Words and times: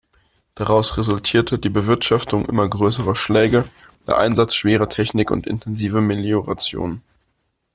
Daraus 0.55 0.97
resultierte 0.97 1.59
die 1.59 1.69
Bewirtschaftung 1.69 2.45
immer 2.45 2.67
größerer 2.67 3.13
Schläge, 3.13 3.65
der 4.07 4.17
Einsatz 4.17 4.55
schwerer 4.55 4.89
Technik 4.89 5.29
und 5.29 5.45
intensive 5.45 6.01
Melioration. 6.01 7.03